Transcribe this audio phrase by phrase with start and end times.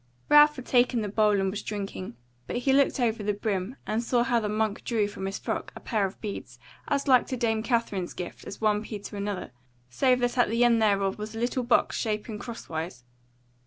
[0.29, 2.15] Ralph had taken the bowl and was drinking,
[2.47, 5.71] but he looked over the brim, and saw how the monk drew from his frock
[5.75, 9.51] a pair of beads, as like to Dame Katherine's gift as one pea to another,
[9.91, 13.03] save that at the end thereof was a little box shapen crosswise.